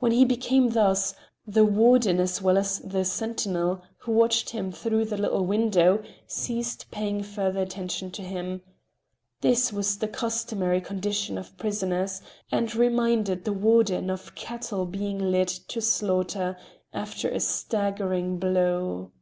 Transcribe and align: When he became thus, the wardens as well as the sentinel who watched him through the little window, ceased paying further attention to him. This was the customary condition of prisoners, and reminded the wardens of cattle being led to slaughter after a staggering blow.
When 0.00 0.10
he 0.10 0.24
became 0.24 0.70
thus, 0.70 1.14
the 1.46 1.64
wardens 1.64 2.18
as 2.18 2.42
well 2.42 2.58
as 2.58 2.80
the 2.80 3.04
sentinel 3.04 3.80
who 3.98 4.10
watched 4.10 4.50
him 4.50 4.72
through 4.72 5.04
the 5.04 5.16
little 5.16 5.46
window, 5.46 6.02
ceased 6.26 6.90
paying 6.90 7.22
further 7.22 7.60
attention 7.60 8.10
to 8.10 8.22
him. 8.22 8.62
This 9.42 9.72
was 9.72 9.98
the 9.98 10.08
customary 10.08 10.80
condition 10.80 11.38
of 11.38 11.56
prisoners, 11.58 12.22
and 12.50 12.74
reminded 12.74 13.44
the 13.44 13.52
wardens 13.52 14.10
of 14.10 14.34
cattle 14.34 14.84
being 14.84 15.20
led 15.30 15.46
to 15.46 15.80
slaughter 15.80 16.56
after 16.92 17.28
a 17.28 17.38
staggering 17.38 18.40
blow. 18.40 19.12